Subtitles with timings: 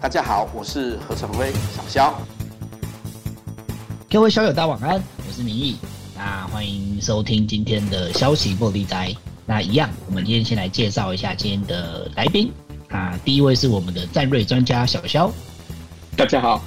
[0.00, 2.14] 大家好，我是何成威小肖。
[4.08, 5.76] 各位小友大家晚安，我是明义。
[6.16, 9.12] 那欢迎收听今天的消息玻璃斋。
[9.44, 12.52] 那一样，我们今天先来介绍一下今天的来宾。
[12.90, 15.32] 啊，第一位是我们的战略专家小肖，
[16.16, 16.62] 大家好。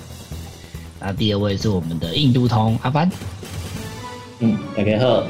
[1.00, 3.10] 那第二位是我们的印度通阿帆，
[4.40, 5.24] 嗯，大家好。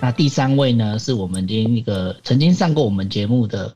[0.00, 3.74] 那第三位呢，是我们今天一个曾经上过我们节目的。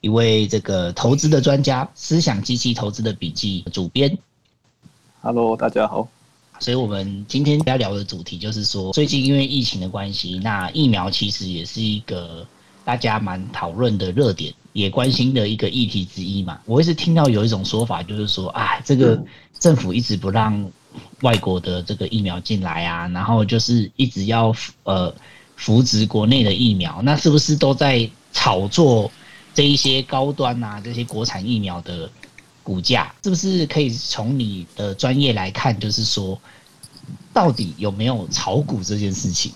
[0.00, 4.16] 一位这个投资的专家，思想机器投资的笔记主编。
[5.20, 6.08] Hello，大家好。
[6.60, 12.46] 所以，我们今天要聊的主题就是说，最近因为疫情的关系，那疫苗其实也是一个
[12.84, 16.60] 大家蛮讨论的热点，也关心的一个议题之一嘛。
[16.64, 19.20] 我一直听到有一种说法，就是说，啊，这个
[19.58, 20.70] 政府一直不让
[21.22, 24.54] 外国的这个疫苗进来啊，然后就是一直要
[24.84, 25.12] 呃
[25.56, 29.10] 扶植国内的疫苗，那是不是都在炒作？
[29.58, 32.08] 这一些高端啊，这些国产疫苗的
[32.62, 36.38] 股价，是不是可以从你的专业来看，就是说，
[37.32, 39.50] 到底有没有炒股这件事情？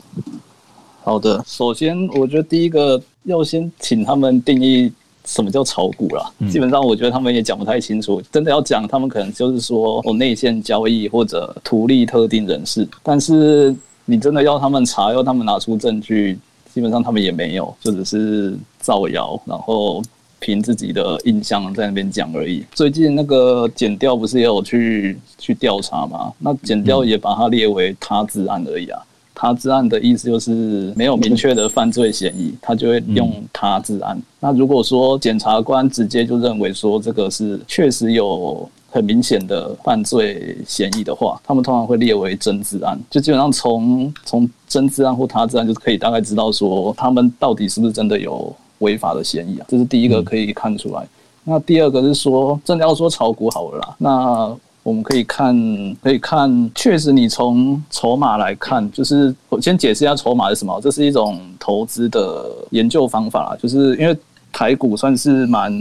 [1.05, 4.91] 好的，首先我觉得第一个要先请他们定义
[5.25, 6.33] 什么叫炒股啦。
[6.41, 13.73] 嗯、基本上我觉得他们也讲不太清楚，真的要讲，他们可能就是说我内线交易或者图利特定人士，但是
[14.05, 16.37] 你真的要他们查，要他们拿出证据。
[16.75, 20.03] 基本上他们也没有，就只是造谣，然后
[20.39, 22.65] 凭自己的印象在那边讲而已。
[22.73, 26.33] 最近那个检调不是也有去去调查吗？
[26.39, 29.01] 那检调也把它列为他治案而已啊。
[29.35, 34.21] 他治案的意思就是没有明确的犯罪嫌疑，他就会用他治案。
[34.41, 38.69] 那如果说检察官直接就认为说这个是确实有。
[38.93, 43.01] 很明显的犯罪嫌疑的话，他们通常会列为真治案。
[43.11, 49.67] 就基本上从从真治案或他治案，就可以大概知道说他们到底是不是真的有违法的嫌疑啊。
[49.67, 51.09] 这是第一个可以看出来。
[51.43, 53.97] 那第二个是说，真的要说炒股好了啦。
[53.97, 55.57] 那我们可以看，
[56.03, 60.79] 可以看，确实你从筹码来看，就是我先解释一下筹码是什么。
[60.83, 64.15] 这是一种投资的研究方法，就是因为
[64.53, 65.73] 台股算是蛮。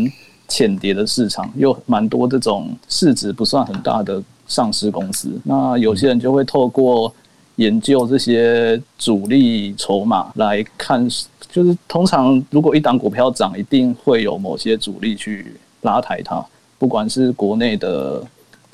[0.52, 7.14] 浅碟的市场有蛮多这种市值不算很大的上市公司，那有些人就会透过
[7.56, 11.08] 研究这些主力筹码来看，
[11.50, 16.46] 就是通常如果一档股票涨，一定会有某些主力去拉抬它，
[16.78, 18.22] 不管是国内的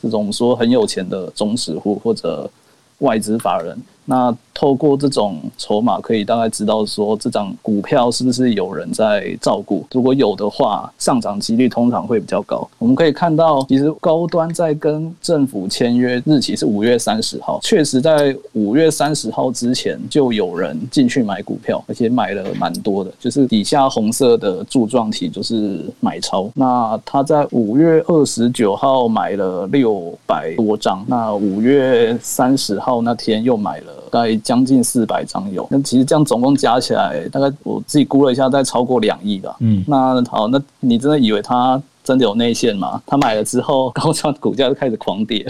[0.01, 2.49] 这种说很有钱的中实户或者
[2.99, 3.79] 外资法人。
[4.09, 9.85] 那透过这种筹码，可以大概知道说这张股票是不是有人在照顾。
[9.91, 12.67] 如果有的话，上涨几率通常会比较高。
[12.79, 26.49] 我们可以看到，其实高端在跟政府签约日期是五月三十号，确实在五月三十号之前就有人进去买股票，而且买了蛮多的，就是底下红色的柱状体就是买超。
[26.55, 33.93] 那他在五月二十九号买了六百多张，那五月三十号那天又买了。
[34.11, 39.55] 大概将近四百张有，那其实这样总共加起来，大概我自己估了一下，大概超过两亿吧。
[39.59, 43.01] 嗯，那好，那你真的以为他真的有内线吗？
[43.05, 45.45] 他买了之后，高端股价就开始狂跌，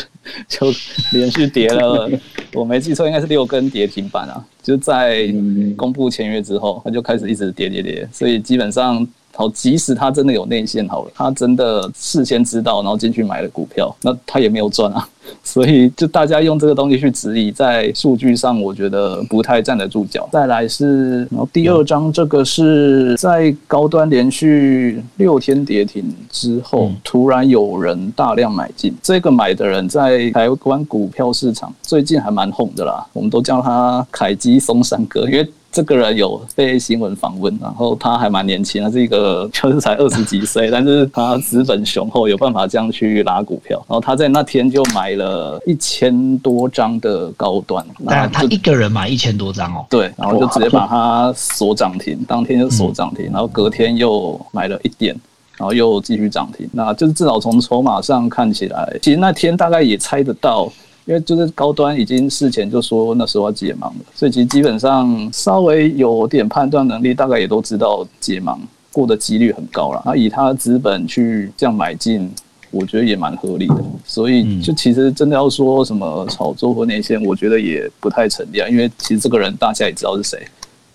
[0.48, 0.68] 就
[1.12, 2.10] 连续跌了，
[2.54, 5.34] 我没记错应该是六根跌停板啊，就在
[5.76, 9.08] 公布签约之后，他就开始一直跌跌跌，所以基本上。
[9.36, 15.08] 好，即使他真的有内线好了，他真的事先知道，然后进去买了股票，那他也没有赚啊。
[15.44, 20.28] 所以，就大家用这个东西去质疑，在数据上，我觉得不太站得住脚。
[20.32, 28.94] 再来是，然后第二张，这个是在高端连续六天跌停之后，突然有人大量买进。
[29.02, 35.48] 这个买的人在台湾股票市场最近还蛮红的啦，我们都叫他凯基松山哥，因为。
[35.78, 43.78] 这个人有被新闻访问，然后他还蛮年轻，他是一个 就是才二十几岁，但是他资本雄厚，有办法这样去拉股票。
[43.88, 49.86] 然后他在那天就买了一千多张的高端，那他一个人买一千多张哦？
[49.88, 55.16] 对，然后就直接把它锁涨停，当天就锁涨停，然后隔天又买了一点，
[55.58, 56.68] 然后又继续涨停。
[56.74, 60.68] 那就是至少从筹码上看起来，其实那天大概也猜得到。
[61.08, 68.58] 因为就是高端已经事前就说那时候要解盲了，所以其实基本上稍微有点判断能力，大概也都知道解盲
[68.92, 70.04] 过的几率很高了。
[70.06, 72.30] 那以他的资本去这样买进，
[72.72, 73.76] 我觉得也蛮合理的。
[74.06, 78.68] 所以就其实真的要说什么炒作或内线，我觉得也不太成立啊。
[78.68, 80.46] 因为其实这个人大家也知道是谁，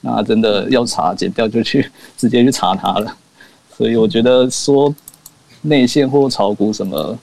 [0.02, 3.16] 那真的要查剪掉就去 直接去查他了。
[3.74, 4.94] 所以我觉得说
[5.62, 7.18] 内线或炒股什么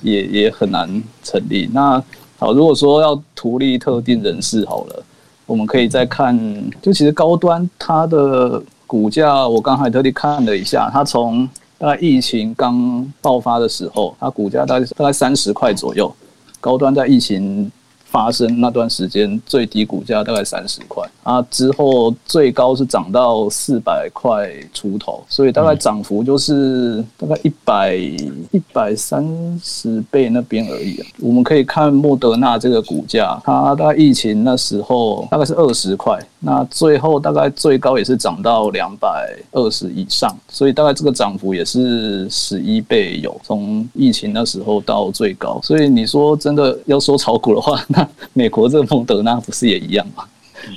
[0.00, 1.70] 也也很难成立。
[1.72, 2.02] 那
[2.42, 5.02] 好，如果说要图利特定人士好了，
[5.46, 6.36] 我们可以再看，
[6.82, 11.48] 就其实高端它的股价，我刚才特地看了一下，它从
[11.78, 16.12] 大概疫情刚爆发的时候，它股价大概大概三十块左右，
[16.60, 17.70] 高端在疫情。
[18.12, 29.26] 发生那段时间最低股价大概三十块啊，之后最高是涨到四百块出头，所以大概涨幅就是大概一百一百三
[29.62, 31.02] 十倍那边而已。
[31.20, 45.58] 我们可以看莫德纳这个股价，它大概疫情那时候大概是二十块，那最后大概最高也是涨到两百二十以上，所以大概这个涨幅也是十一倍有，从疫情那时候到最高。
[45.62, 48.01] 所以你说真的要说炒股的话，那
[48.32, 50.24] 美国这个莫德纳不是也一样吗？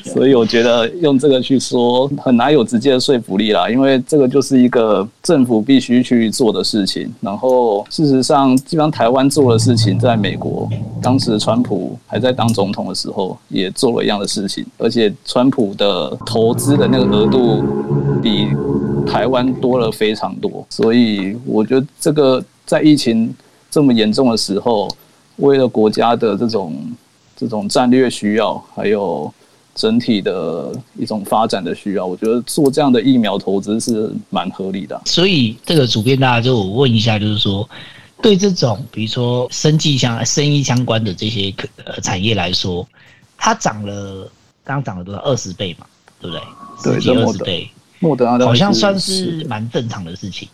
[0.04, 7.14] 所以我觉得用这个去说很难有直接的说服力啦，因为这个就是一个政府必须去做的事情。
[7.22, 10.68] 然后事实上，基本上台湾做的事情，在美国
[11.04, 17.64] 当时川普还在当总统的时候，也做了一样的事情，而且川普的投资的那个额度
[18.24, 18.48] 比
[19.06, 20.66] 台湾多了非常多。
[20.68, 23.32] 所以我觉得这个在疫情
[23.70, 24.90] 这么严重的时候，
[25.36, 26.74] 为了国家的这种。
[27.36, 29.32] 这种战略需要，还有
[29.76, 35.02] 整体的一种发展的需要，我觉得做这样的疫苗投资是蛮合理的。
[35.06, 37.68] 所以这个主编大家就问一下，就是说，
[38.22, 41.54] 对这种比如说生技相、生意相关的这些
[41.84, 42.88] 呃产业来说，
[43.38, 44.32] 它涨了，
[44.64, 45.22] 刚刚涨了多少？
[45.24, 45.86] 二十倍嘛，
[46.22, 47.02] 对不对？
[47.02, 50.48] 对，二十倍，莫德纳好像算是蛮正常的事情，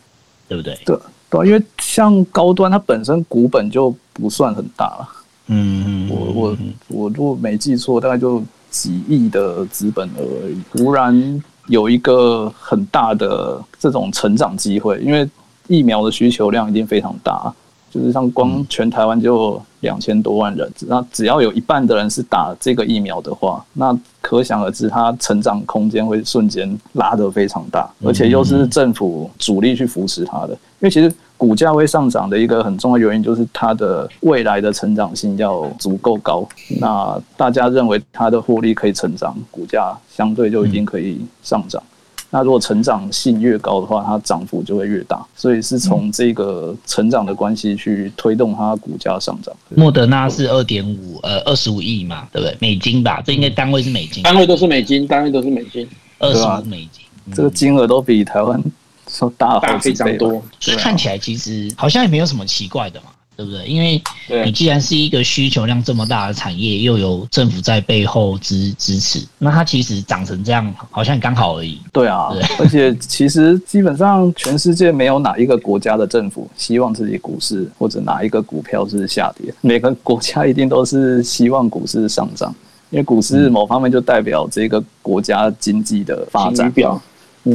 [0.47, 0.75] 对不对？
[0.83, 0.97] 对
[1.29, 5.07] 对，因为像高端，它本身股本就不算很大了。
[5.53, 6.57] 嗯，我我
[6.87, 10.57] 我如果没记错，大概就几亿的资本而已。
[10.71, 15.29] 突然有一个很大的这种成长机会，因为
[15.67, 17.53] 疫苗的需求量一定非常大，
[17.89, 31.13] 就是像光全台湾就两千多万人，那只要有一半的人是打这个疫苗的话，那可想而知，它成长空间会瞬间拉得非常大，而且又是政府主力去扶持它的，因为其实。
[31.41, 36.47] 股价会上涨的一个很重要原因，就是它的未来的成长性要足够高。
[36.79, 41.81] 那大家认为它的获利可以成长，股价相对就一定可以上涨。
[42.29, 45.19] 那如果成长性越高的话，它涨幅就会越大。
[45.35, 49.51] 所以是从这个成长的关系去推动它股价上涨。
[49.69, 52.55] 莫德纳是二点五呃二十五亿嘛，对不对？
[52.59, 55.89] 美金吧，这应该单位是美金，单位都是美金，单位都是美金，
[56.19, 57.03] 二十五美金，
[57.33, 58.61] 这个金额都比台湾。
[59.11, 63.65] 说大好非常多，所以看起来其实好像也没有什么奇怪的嘛，对不对？
[63.65, 64.01] 因为
[64.45, 71.79] 你既然是一个需求量这么大的产业，又有政府在背后支支持，那它其实长成这样，好像刚好而已。
[71.91, 82.53] 对啊，对，而且其实基本上全世界没有哪一个国家的政府希望自己股市或者哪一个股票是下跌，每个国家一定都是希望股市上涨，
[82.91, 86.71] 因为股市某方面就代表这个国家经济的发展。
[87.43, 87.53] 对，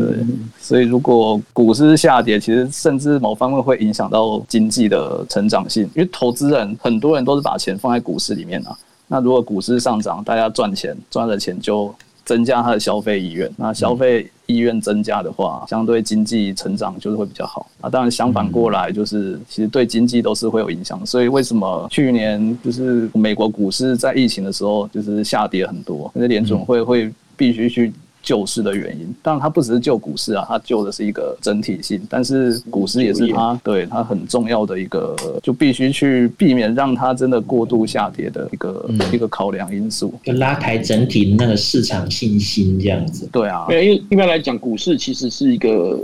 [0.59, 8.77] 所以如果股市下跌，其实甚至某方面会影响到经济的成长性，因为投资人很多人都是把钱放在股市里面啊。
[9.07, 11.95] 那如果股市上涨，大家赚钱，赚了钱就
[12.25, 13.49] 增加他的消费意愿。
[13.57, 17.89] 那消费意愿增加的话，相对经济成长就是会比较好啊。
[17.89, 21.01] 当然相反过来，就是其实对经济都是会有影响。
[21.07, 26.11] 所以为什么去年就是美国股市在疫情的时候就是下跌很多？
[26.17, 27.93] 因为联总会会必须去。
[28.27, 32.03] 救市的原因，当然它不只是救股市啊，它救的是一个整体性。
[32.11, 43.29] 但是股市也是它对它很重要的一个，就必须去避免让它真的过度下跌的一个、嗯、一个考量因素，就拉抬整体的那个市场信心这样子。
[43.31, 45.97] 对啊，因为一般来讲，股市其实是一个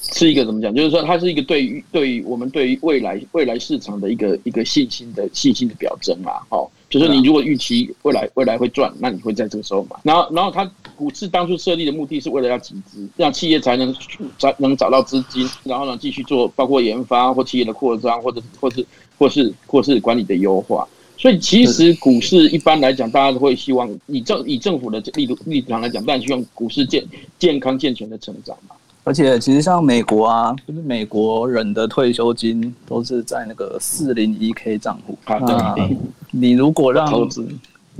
[0.00, 0.74] 是一个怎么讲？
[0.74, 6.32] 就是说它是一个对于对于我们对于未来未来市场的一个一个信心的信心的表征嘛。
[6.50, 9.96] 好，就是你如果预期未来未来会赚，那你会在这个时候买。
[10.04, 10.70] 然后然后它。
[10.94, 13.92] 股市当初设立的目的是为了要集资，让企业才能
[14.38, 18.86] 才能找到资金，然后呢继续做包括研发或企业的扩张，或者或是
[19.18, 20.86] 或是或是管理的优化。
[21.16, 27.04] 所以其实股市一般来讲，大家都会希望以政以政府的力度立场来讲，当然希望股市健
[27.36, 28.76] 健康健全的成长嘛。
[29.04, 35.38] 而且其实像美国啊，就是美国人的退休金都是在那个四零一 K 账户啊。
[35.74, 35.96] 对
[36.30, 37.46] 你如果让投资，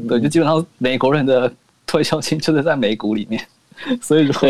[0.09, 1.53] 对，就基本上美国人的。
[1.85, 3.47] 退休金就是在美股里面，
[4.01, 4.49] 所以如果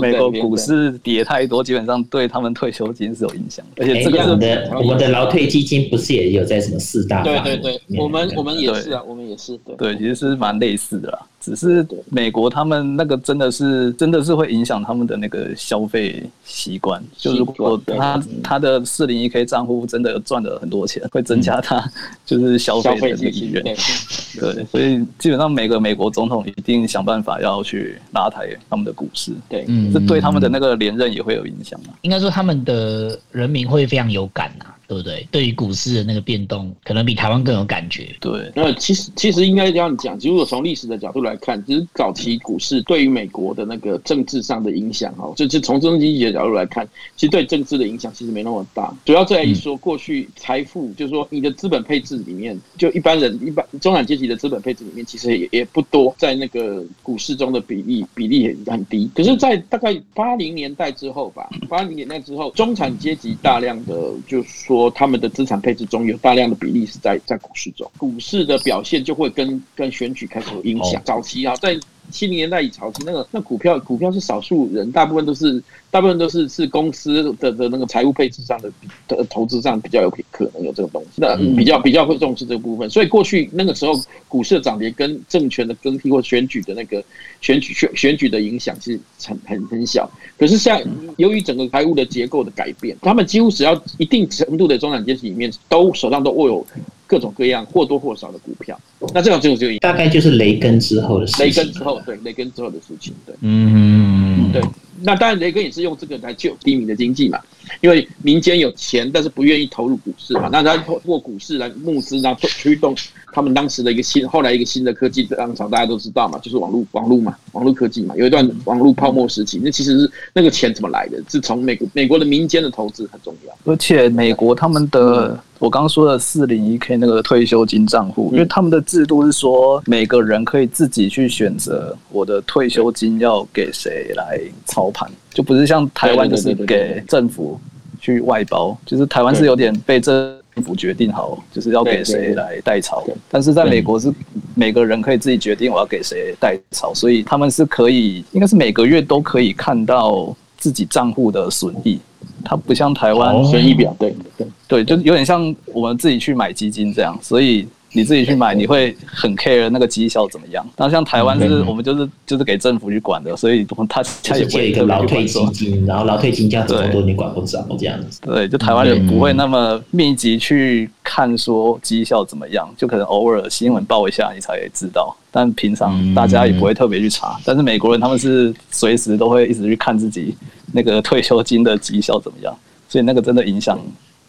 [0.00, 3.64] 美国股市跌太多，基本上对他们退休金是有影响。
[3.76, 7.22] 而且这个是我们的我们的劳退基金不是也有在什么四大？
[7.22, 11.18] 对对对，我们我们也是啊，我们也是对对，其实是蛮类似的啦。
[11.40, 17.02] 只是美国他们那个真的是真的是会影响他们的那个消费习惯。
[17.18, 21.84] 就如果他他的四零一 K 账户真的赚了很多钱，会增加他
[22.24, 23.62] 就是消费的意愿。
[23.62, 31.94] 对，所以基本上每个美国总统一定想办法要去拉抬他们的股市，对，嗯，这对他们的那个连任也会有影响啊。
[32.02, 35.26] 应该说他们的人民会非常有感呐、啊，对不对？
[35.30, 38.14] 对于股市的那个变动，可能比台湾更有感觉。
[38.20, 46.86] 对，那其实其实应该这样讲，其实如果从历史的角度来看，其实早期股市对于美国的那个政治上的影响，哈，就是从政治经济的角度来看，
[47.16, 48.94] 其实对政治的影响其实没那么大。
[49.04, 59.10] 主要在于说，过去财富，就是说你的资本配置里面，就一般人一般中产阶级的资本配置里面，其实也也不多，在那个股市中的比例比例也很低。
[59.14, 71.00] 可是，在大概八零年代之后吧，八零年代之后，中产阶级大量的就是说他们的资产配置中有大量的比例是在在股市中，股市的表现就会跟跟选举开始有影响。
[71.04, 71.78] 早期啊，在
[72.10, 78.70] 七零年代以早期那个那股票股票是少数人，大部分都是大部分都是是公司的的那个财务配置上的
[79.08, 82.88] 的投资上比较有可能有这个东西，那比较比较会重视这个部分。
[82.88, 83.92] 所以过去那个时候
[84.28, 87.02] 股市的涨跌跟政权的更替或选举的那个
[87.40, 90.10] 选举选选举的影响其实很很很小。
[90.38, 90.80] 可是像
[91.16, 96.66] 由于整个财务的结构的改变，他们几乎只要一定程度的中产阶级里面都手上都握有。
[97.14, 98.76] 各种各样或多或少的股票，
[99.14, 101.46] 那这样就就大概就是雷根之后的事情。
[101.46, 104.60] 雷根之后，对雷根之后的事情，对，嗯，对。
[105.00, 107.38] 那当然，雷根也是用这个来救低迷的经济嘛，
[107.82, 112.96] 因为民间有钱，但是不愿意投入股市嘛，那他通过股市来募资，然后驱动
[113.32, 121.22] 他们当时的一个新，后来一个新的科技浪潮，大家都知道嘛，就是网络网络嘛，网络科技嘛，有一段网络泡沫时期，那其实是那个钱怎么来的？
[121.28, 137.58] 是从美国美国的民间的投资很重要，而且美国他们的我刚刚说的四零一 K 那个退休金账户，因为他们的制度是说每个人可以自己去选择我的退休金要给谁来操盘，就不是像台湾就是给政府
[138.00, 143.02] 去外包，就是台湾是有点被政府决定好，就是要给谁来代操。
[143.30, 144.12] 但是在美国是
[144.54, 152.00] 每个人可以自己决定我要给谁代操，所以他们是可以，应该是每个月都可以看到自己账户的损益。
[152.42, 157.68] 它不像台湾损益表，对对对，就有点像我们自己去买基金这样，所以。
[157.94, 160.66] 你自己去买， 你会很 care 那个绩效怎么样？
[160.76, 168.20] 那像台湾是我们就是就是给政府去管的，所以他他也借一个劳退基金，然后劳退金这么多你管不着这样子。
[168.22, 177.38] 对，就台湾人不会那么密集去看说绩效怎么样，就可能偶尔新闻报一下你才知道，但平常大家也不会特别去查。
[177.44, 180.34] 但是美国人他们是随时都会一直去看自己
[180.72, 182.52] 那个退休金的绩效怎么样，
[182.88, 183.78] 所以那个真的影响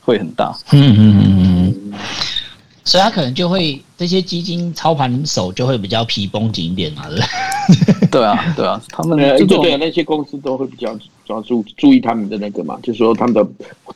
[0.01, 0.55] 会很大。
[0.71, 1.93] 嗯嗯嗯嗯。
[2.85, 7.21] 所以他可能就会这些基金操盘手就会比较皮绷紧一点嘛，对不
[8.01, 8.07] 对？
[8.15, 13.45] 对啊，对啊，他们就对啊，那些公司都会比较主要注注意他们的那个嘛，就是说他们的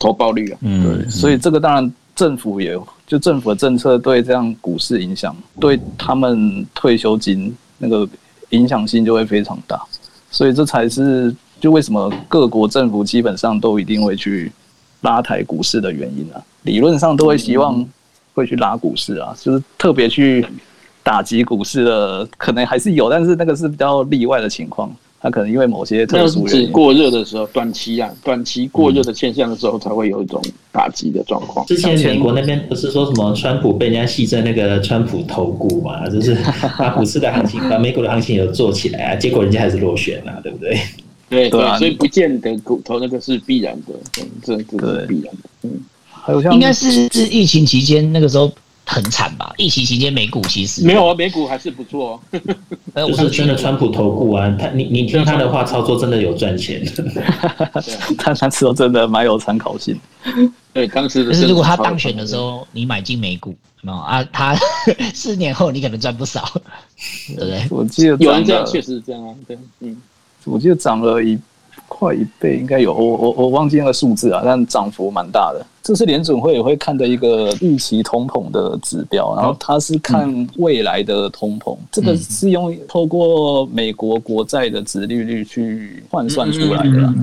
[0.00, 0.58] 投报率啊。
[0.62, 8.06] 嗯，对，所以这个当然政府也就政府的政策对这样股市影响，对他们退休金那个
[8.50, 9.80] 影响性就会非常大。
[10.32, 14.50] 所以这才是就为什么各国政府基本上都一定会去
[15.02, 16.42] 拉抬股市的原因啊。
[16.64, 17.86] 理论上都会希望。
[18.34, 20.44] 会去拉股市啊，就是特别去
[21.02, 24.94] 打击股市的，可能还是有，但是那个是比较例外的情况。
[25.22, 30.40] 它可能因为某些特殊原因，是过热的时候，短期啊，短期过热的现象的时候，才会有一种
[30.72, 31.66] 打击的状况。
[31.66, 36.34] 之前美国那边不是说什么川普被人家戏称那个川普投股嘛，就是
[36.78, 40.78] 把股市的行情，把美股的行情有做起来啊，结果人家还是落选了，对不对？
[41.28, 43.92] 对对，所以不见得股投那个是必然的，
[44.42, 45.84] 这这是必然的，嗯。
[46.22, 48.50] 还有像应该是是疫情期间那个时候
[48.84, 49.52] 很惨吧？
[49.56, 52.40] 疫情期间美股其实没有啊，美股还是不错哦。
[53.06, 56.84] 就是真的川普投顾啊，他你你听他的话操作真的有赚钱。
[58.18, 59.98] 他那时候真的蛮有参考性。
[60.72, 61.30] 对，当时的。
[61.32, 64.24] 但是如果他当选的时候，你买进美股，有没有啊？
[64.32, 64.56] 他
[65.14, 66.50] 四年后你可能赚不少，
[67.28, 67.66] 对不对？
[67.70, 69.34] 我记得有人这样，确实是这样啊。
[69.46, 69.96] 对，嗯，
[70.44, 71.38] 我记得涨了一。
[71.92, 75.66] 快一倍应该有，我我我忘记那个数字啊，但涨幅蛮大的。
[75.82, 87.14] 这是联准会也会看的一个预期通膨的指标，然后它是看未来的通膨，这个是用透过美国国债的殖利率去换算出来的。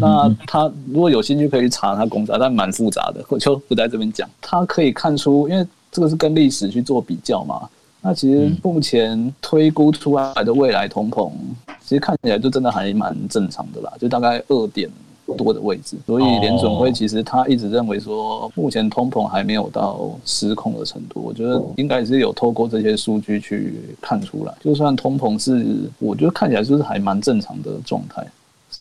[0.00, 4.28] 那他如果有兴趣可以查它公债，但蛮复杂的，我就不在这边讲。
[4.40, 7.68] 它可以看出，因为这个是跟历史去做比较嘛。
[8.00, 11.32] 那其实目前推估出来的未来通膨，
[11.80, 14.88] 其实看起来就真的还蛮正常的啦，就大概二点
[15.36, 15.96] 多的位置。
[16.06, 21.20] 所以联准会其实他一直认为说，目前通膨还没有到失控的程度。
[21.20, 28.26] 我觉得应该也是有透过这些数据去看出来，就算通膨是，我觉得看起来就是还蛮正常的状态，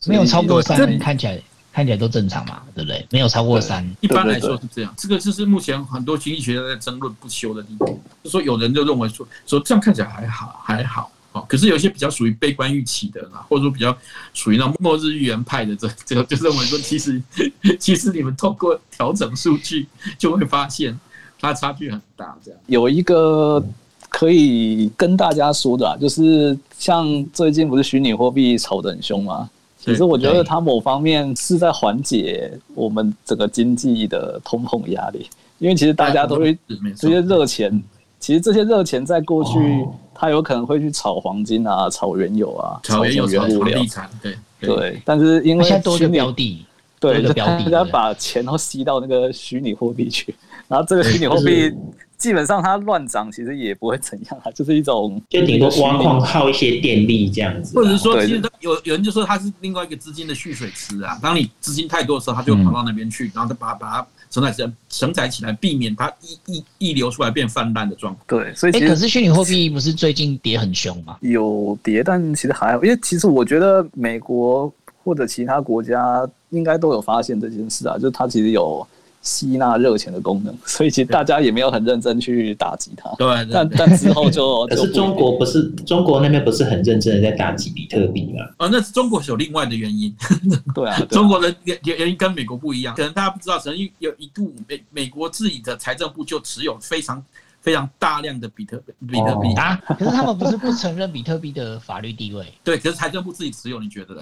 [0.06, 1.42] 没有超过三，看起来。
[1.76, 3.04] 看起来都正常嘛，对不对？
[3.10, 3.84] 没有超过三。
[4.00, 7.90] 一般来说是这样，这个就是目前很多经济学家在争论不休的地方。
[8.24, 13.96] 就说有人就认为说，说这样看起来还好，还好，好，可是有些比较属于悲观预期的啦，或者说比较
[14.34, 17.22] 属于那末日预言派的这这个，就认为说，其实
[17.80, 19.88] 其实你们透过调整数据
[20.18, 20.98] 就会发现
[21.40, 22.38] 它差距很大。
[22.46, 23.62] 这样有一个
[24.10, 29.50] 可以跟大家说的，就是像最近不是虚拟货币炒得很凶吗？
[29.80, 35.28] 其实我觉得它某方面是在缓解我们整个经济的通膨压力，
[35.60, 36.58] 因为其实大家都会
[36.96, 37.84] 这些热钱，
[38.24, 43.84] 其实这些热钱在过去，它有可能会去炒黄金啊、炒原油啊、炒原油、原物料，
[44.22, 45.02] 对对。
[45.04, 46.66] 但是因为现在多个标的，
[47.02, 50.34] 对，大家把钱都吸到那个虚拟货币去，
[50.70, 51.70] 然后这个虚拟货币。
[52.16, 61.20] 基本上它乱涨，其实也不会怎样啊， 就是一种就顶多挖矿耗一些电力这样子，或者是说，其实有有人就说它是另外一个资金的蓄水池啊。
[61.22, 68.26] 当你资金太多的时候，它就跑到那边去，然后再把它把它承载起来，承载起来，避免它一一一流出来变泛滥的状况。
[68.26, 71.18] 对，所以、欸、可是虚拟货币不是最近跌很凶吗？
[71.22, 74.74] 有跌，但其实还好，因为其实我觉得美国
[75.04, 78.86] 或者其他国家应该都有发现这件事啊，就是它其实有。
[79.24, 83.10] 吸纳热钱的功能， 所以其实大家也没有很认真去打击它。
[83.18, 88.46] 对，但但之后就 可是中国不是中国那边不是很认真的在打击比特币吗？
[88.58, 90.14] 啊，那是中国是有另外的原因。
[90.76, 97.24] 对啊，中国的原原因跟美国不一样，可能大家不知道，曾经有一度美美国自己的财政部就持有非常
[97.62, 98.78] 非常大量的比特
[99.08, 99.82] 比特币啊。
[99.98, 102.46] 可是他们不是不承认比特币的法律地位？
[102.62, 104.22] 对，可是财政部自己持有，你觉得嘞？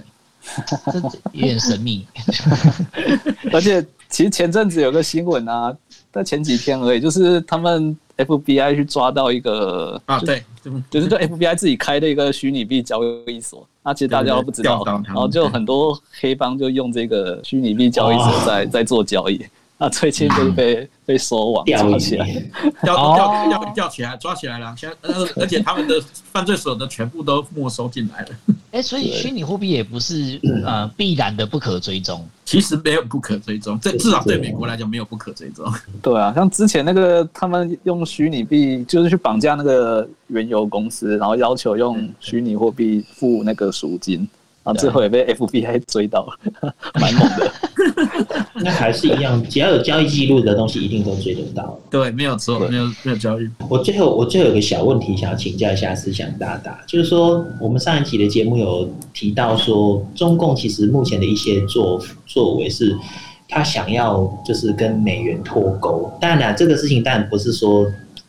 [0.92, 1.00] 这
[1.34, 2.08] 有点神秘，
[3.54, 5.76] 而且其实前阵子有个新闻啊，
[6.12, 10.44] 在前几天而已，就是他们 FBI 去抓到一个啊，对，
[10.90, 19.44] 就是对 FBI 自己开的一个虚拟币交易所，那其实大家都不知道，然后就很多黑帮就用这个虚拟币交易所在在做交易。
[19.82, 22.26] 那最近就是被被收网抓起来，
[22.84, 24.72] 吊吊吊吊起来，抓起来了。
[24.78, 26.00] 现在，而且他们的
[26.32, 28.28] 犯罪所得全部都没收进来了。
[28.70, 32.24] 哎，所以虚拟货币也不是呃必然的不可追踪。
[32.46, 35.66] 其实没有不可追踪，这至少对美国来讲没有不可追踪。
[36.00, 44.30] 对啊，像之前那个他们用虚拟币就是去绑架那个原油公司，然后要求用虚拟货币付那个赎金。
[44.64, 47.52] 啊，最后也被 FBI 追到了， 蛮猛的。
[48.64, 51.80] 那还是一样，只要有交易记录的东西，一定都追得到。
[51.90, 53.48] 对，没有错，没有没有交易。
[53.70, 62.96] 我最后我最后有个小问题想要请教一下思想大大，就是说我们上一集的节目有提到说，中共其实目前的一些作作为是，
[63.48, 66.12] 他想要就是跟美元脱钩。
[66.22, 67.86] 当然，这个事情当然不是说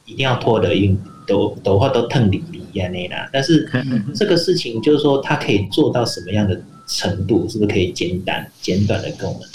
[0.07, 2.43] 一定要脱得运都的话都腾离。
[3.31, 3.69] 但是
[4.17, 7.49] 这个事情就是说，他可以做到什么样的程度？
[7.49, 9.49] 是不是可以简单简短的跟我们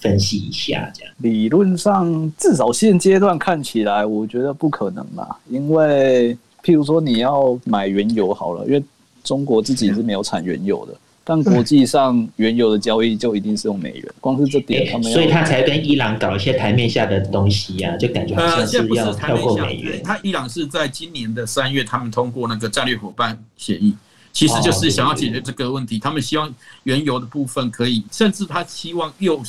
[0.00, 0.90] 分析一下？
[0.94, 5.36] 这样理论上，至少现阶段看起来，我觉得不可能啦。
[5.48, 8.82] 因为譬如说，你要买原油好了，因为
[9.24, 10.94] 中国自己是没有产原油的。
[11.30, 20.00] 但国际上原油的交易就一定是用美元，光是这点他们，所以他才跟伊朗搞一些台面下的东西呀、啊，就感觉好像是要跳过美元。
[20.02, 23.94] 他伊朗是在今年的三月，他们通过那个战略伙伴协议，
[24.38, 25.98] 其实就是想要解决这个问题。
[25.98, 29.42] 他们希望原油的部分可以，甚至他希望又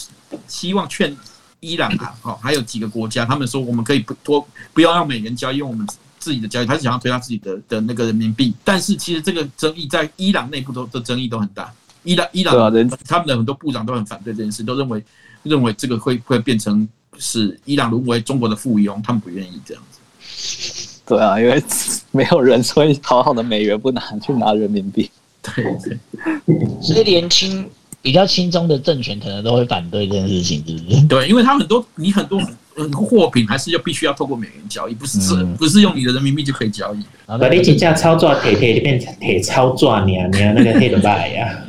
[0.48, 1.16] 希望劝
[1.60, 5.88] 伊朗啊，哦，还有几个国家，他们说我们可以不多不要让美元交易，用我们。
[6.18, 11.74] 自己的交易，他是想要推他自己的的那个人民币，但是其实这个争议在伊朗内部都的争议都很大。
[12.04, 12.54] 伊朗伊朗
[13.08, 15.02] 他们的很多部长都很反对这件事，都认为
[15.44, 16.86] 认为这个会会变成
[17.18, 20.89] 是伊朗沦为中国的附庸，他们不愿意这样子。
[21.10, 21.62] 对啊，因为
[22.12, 25.10] 没有人 所以好好的美元不拿去拿人民币。
[25.42, 25.98] 对对，
[26.82, 27.68] 所以年轻
[28.02, 31.08] 比较轻松的政权可能都会反对这件事情，是不是？
[31.08, 32.40] 对，因为他很多你很多。
[32.94, 37.38] 货品还是要必须要透过美元交易，不是是不是用你的人民币就可以交易的。
[37.38, 41.62] 把你几架操作铁铁变成铁操作，你啊你啊那个黑的白呀。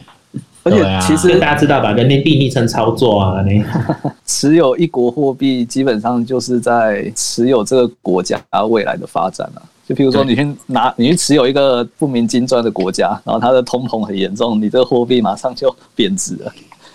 [0.63, 3.65] 而且其实大家知道吧，人民币逆称操作啊，你
[4.27, 9.63] 持有一国货币基本上就是在持有这个国家未来的发展啊。
[9.87, 16.53] 就比如说，你去拿你去持有一个不明金砖的国家，然后它的通膨很严重，你这个货币马上就贬值了。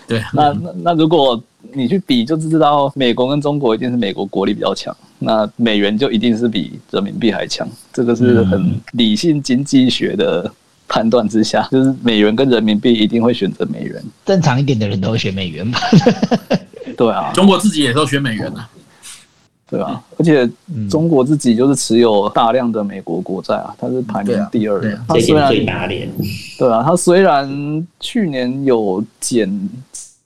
[0.08, 1.40] 对，那那那如果。
[1.72, 7.68] 你去比就知道，美国跟中国一定是美国国力比较强，那美元就一定是比人民币还强。
[7.92, 10.50] 这个是很理性经济学的
[10.88, 14.02] 判断之下， 就是美元跟人民币一定会选择美元。
[14.24, 15.78] 正常一点的人都会选美元吧？
[16.96, 18.68] 对啊，中国自己也都选美元啊。
[19.68, 20.48] 对啊，而且
[20.88, 24.98] 中国自己就是持有大量的美国国债啊，它是排名第二的。
[25.08, 25.52] 它虽然
[26.58, 29.68] 对啊，它虽然去年有减。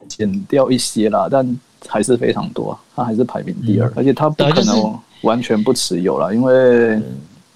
[0.09, 6.99] 减掉一些啦，但还是非常多，它还是排名第二，嗯、而且它不可能完全不持有了，因为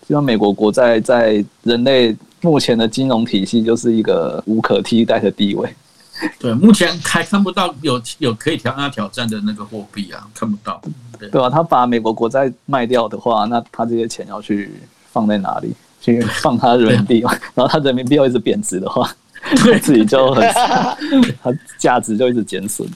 [0.07, 5.75] 就像美国国债在人类目前的金融体系就是一个无可替代的地位。
[6.39, 10.81] 对，目前还看不到有有可以挑他挑战的那个货币啊，看不到。
[11.19, 14.71] 对，对啊，他把美国国债卖掉的话，那他这些钱要去
[15.11, 15.73] 放在哪里？
[16.01, 19.11] 去放他人民币嘛，然后他人民币又一直贬值的话，
[19.65, 20.47] 对自己就很，
[21.43, 22.87] 他价值就一直减损。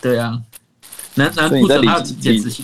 [0.00, 0.38] 对啊，
[1.14, 2.62] 难难不成他减值？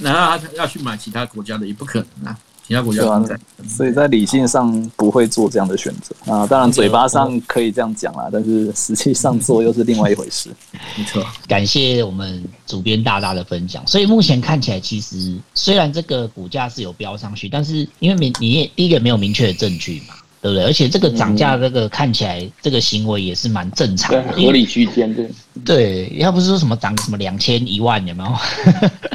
[0.00, 1.66] 难道他要去买其他国家的？
[1.66, 2.38] 也不可能啊。
[2.66, 6.46] 其他国家在，所以在理性上不会做这样的选择啊。
[6.46, 10.48] 当然，嘴巴上可以这样讲啦，但是实际上做又是另外一回事。
[10.96, 13.86] 没错，感谢我们主编大大的分享。
[13.86, 20.14] 所以目前看起来，其实虽然这个股价是有飙上去，但是因为明你也第一个没有明确的证据嘛。
[20.44, 20.62] 对不对？
[20.66, 25.26] 而且这个涨价，这个看起来这个行为也是蛮正常的，合理区间对。
[25.64, 28.30] 对，要不是说什么涨什么两千一万，有没有？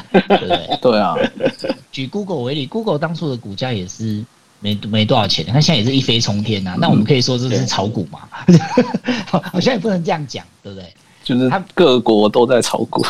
[0.28, 0.78] 对不对？
[0.82, 1.14] 对啊。
[1.92, 4.26] 举 Google 为例，Google 当初的股价也是
[4.60, 6.78] 没没多少钱，它现在也是一飞冲天呐、啊。
[6.80, 8.22] 那我们可以说这是炒股嘛？
[9.30, 10.92] 好像也不能这样讲，对不对？
[11.30, 13.06] 就是他各国都在炒股，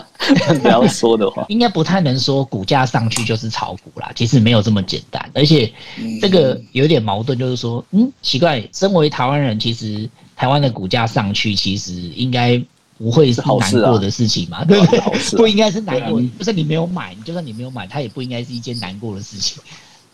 [0.62, 4.10] 不要说的话，应该不太能说股价上去就是炒股啦。
[4.14, 5.70] 其实没有这么简单，而且
[6.18, 12.58] 这个有点矛盾，就是说，嗯，奇怪，身为台湾人，其实台湾的股价上去，其实应该
[12.96, 14.64] 不会是难过的事情嘛？
[14.64, 15.00] 对不对？
[15.36, 19.62] 不应该是难过，不是你没有买，就算你没有买，它也不应该是一件难过的事情。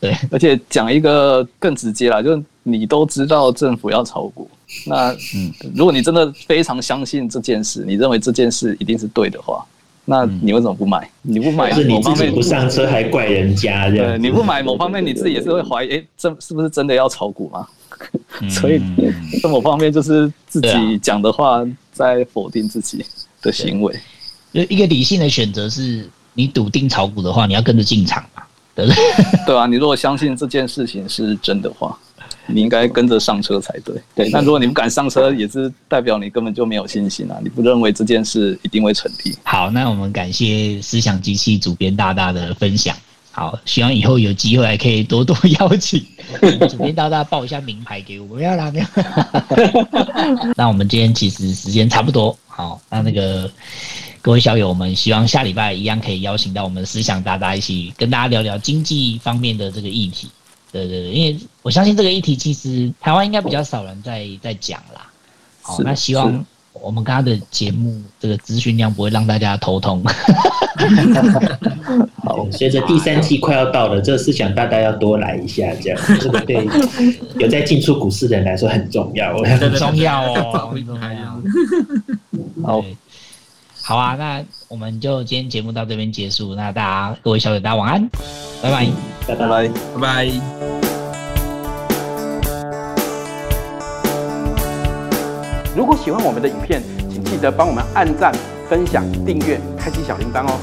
[0.01, 4.51] 对，而且讲一个更直接啦，就是你都知道政府要炒股。
[4.87, 9.65] 那嗯，如果你真的非常相信这件事，你认为这件事一定是对的话，
[10.05, 11.09] 那你为什么不买？
[11.23, 13.89] 你不买，是你自己不上车还怪人家？
[13.91, 17.67] 对，你不买，某方面你自己也是会怀疑，哎，这是不是真的要炒股吗？
[18.51, 18.81] 所以，
[19.43, 23.05] 在某方面就是自己讲的话在否定自己
[23.41, 23.95] 的行为。
[24.53, 28.43] 就一个理性的选择是，你笃定炒股的话，你要跟着进场嘛，
[28.75, 29.03] 对不对？
[29.47, 31.97] 对啊，你如果相信这件事情是真的话。
[32.47, 33.95] 你应该跟着上车才对。
[34.15, 37.39] 对，但如果你不敢上车，也是代表你根本就没有信心啊！
[37.43, 39.37] 你不认为这件事一定会成立。
[39.43, 42.97] 好，那我们感谢思想机器主编大大的分享。
[43.31, 46.01] 好，希望以后有机会还可以多多邀请
[46.69, 48.37] 主编大大报一下名牌给我们。
[48.37, 48.87] 不要啦，不要。
[50.55, 52.37] 那我们今天其实时间差不多。
[52.47, 53.51] 好，那那个
[54.23, 60.29] 各位小友，我们希望下礼拜一样可以邀请到我们思想大大一起跟大家聊聊经济方面的这个议题。
[60.75, 65.09] 对对对，因为我相信这个议题其实台湾应该比较少人在在讲啦。
[65.63, 70.05] 好，那希望我们刚刚的节目这个资讯量不会让大家头痛。
[72.25, 76.67] 好，随着第三季快要到了，这个思想大家要多来一下，这样这 个对
[77.39, 81.41] 有在进出股市的人来说很重要，很重要哦，很重要。
[82.65, 82.85] 好，
[83.87, 86.55] 好啊，那我们就今天节目到这边结束。
[86.55, 88.09] 那大家各位小友，大家晚安，
[88.63, 88.87] 拜拜。
[89.29, 89.69] 拜拜拜
[90.01, 90.25] 拜。
[95.77, 98.33] 如果喜欢我们的影片，请记得帮我们按赞、
[98.71, 100.59] 分享、订阅、开启小铃铛哦。